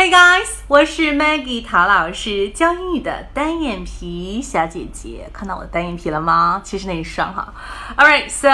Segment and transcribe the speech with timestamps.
[0.00, 5.28] Hey guys，我是 Maggie 陶老师，教英语的单眼皮小姐姐。
[5.30, 6.62] 看到我的单眼皮了吗？
[6.64, 7.52] 其实那一双哈。
[7.98, 8.48] Alright, so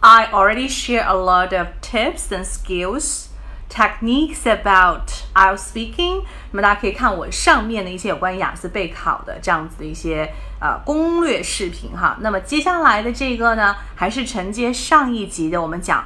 [0.00, 3.28] I already share a lot of tips and skills.
[3.70, 10.30] Techniques about IELTS speaking，那么大家可以看我上面的一些有关雅思备考的这样子的一些
[10.60, 12.18] 呃攻略视频哈。
[12.20, 16.04] 那么接下来的这个呢，还是承接上一集的，我们讲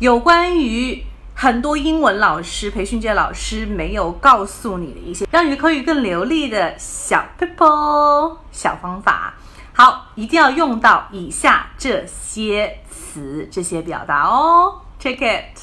[0.00, 9.34] 有关于很多英文老师、培训界老师没有告诉你的一些让你口语更流利的小 people 小方法。
[9.72, 14.80] 好，一定要用到以下这些词、这些表达哦。
[15.00, 15.58] Check it。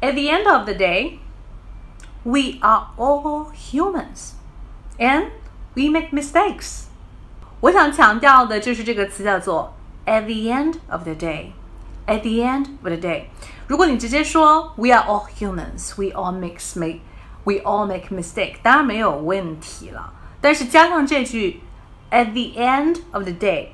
[0.00, 1.18] At the end of the day,
[2.24, 4.32] we are all humans
[4.98, 5.28] and
[5.74, 6.86] we make mistakes.
[7.60, 9.72] 我想强调的就是这个词叫做
[10.04, 11.52] at the end of the day.
[12.06, 13.24] At the end of the day，
[13.66, 17.00] 如果你直接说 we are all humans, we all make make
[17.44, 20.12] we all make mistake，当然没有问题了。
[20.40, 21.60] 但是加上这句
[22.10, 23.68] at the end of the day，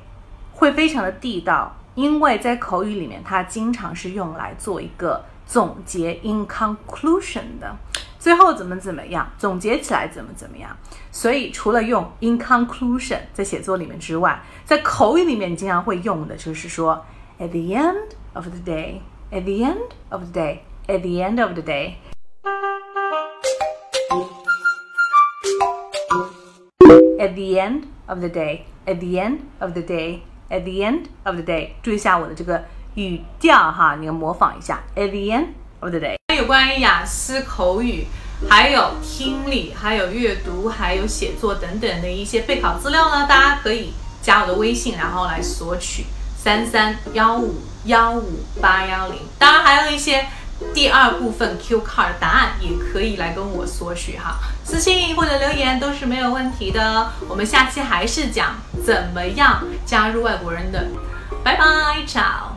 [0.52, 5.24] 会非常的地道，因为在口语里面它经常是用来做一个。
[5.44, 7.76] 总结 in conclusion 的，
[8.18, 10.74] 最后怎么怎么样，总结起来怎么怎么样。
[11.10, 17.04] 所以除了用 in conclusion 在写作里面之外，在口语里面经常会用的就是说
[17.38, 21.62] at the end of the day，at the end of the day，at the end of the
[21.62, 21.96] day。
[27.18, 31.36] At the end of the day, at the end of the day, at the end of
[31.36, 32.64] the day，注意一下我的这个。
[32.94, 34.82] 语调哈，你要模仿一下。
[34.94, 35.46] At the end
[35.80, 38.06] of the day，有关于雅思口语，
[38.50, 46.04] 还有听力，还有阅读，还有写作等等的一些备考资料呢，大家可以加我的微信，然后来索取
[46.36, 49.18] 三三幺五幺五八幺零。
[49.38, 50.26] 当然还有一些
[50.72, 57.10] 第二部分 Q card 答案，也可以来跟我索取哈，私信或者留言都是没有问题的。
[57.28, 60.86] 我们下期还是讲怎么样加入外国人的。
[61.42, 61.64] 拜拜
[62.06, 62.51] ，ciao。